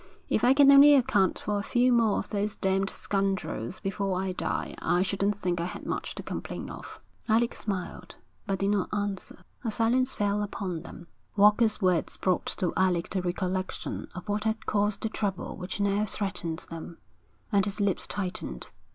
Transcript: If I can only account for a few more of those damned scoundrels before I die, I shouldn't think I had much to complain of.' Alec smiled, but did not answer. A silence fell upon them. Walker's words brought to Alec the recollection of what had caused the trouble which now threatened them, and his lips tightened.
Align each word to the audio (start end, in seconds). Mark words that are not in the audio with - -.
If 0.29 0.43
I 0.43 0.55
can 0.55 0.71
only 0.71 0.95
account 0.95 1.37
for 1.37 1.59
a 1.59 1.63
few 1.63 1.93
more 1.93 2.17
of 2.17 2.29
those 2.29 2.55
damned 2.55 2.89
scoundrels 2.89 3.79
before 3.79 4.19
I 4.19 4.31
die, 4.31 4.73
I 4.81 5.03
shouldn't 5.03 5.35
think 5.35 5.61
I 5.61 5.65
had 5.67 5.85
much 5.85 6.15
to 6.15 6.23
complain 6.23 6.71
of.' 6.71 6.99
Alec 7.29 7.53
smiled, 7.53 8.15
but 8.47 8.57
did 8.57 8.71
not 8.71 8.91
answer. 8.91 9.43
A 9.63 9.69
silence 9.69 10.15
fell 10.15 10.41
upon 10.41 10.81
them. 10.81 11.05
Walker's 11.35 11.83
words 11.83 12.17
brought 12.17 12.47
to 12.47 12.73
Alec 12.75 13.11
the 13.11 13.21
recollection 13.21 14.07
of 14.15 14.27
what 14.27 14.45
had 14.45 14.65
caused 14.65 15.01
the 15.01 15.09
trouble 15.09 15.55
which 15.55 15.79
now 15.79 16.07
threatened 16.07 16.65
them, 16.71 16.97
and 17.51 17.63
his 17.65 17.79
lips 17.79 18.07
tightened. 18.07 18.71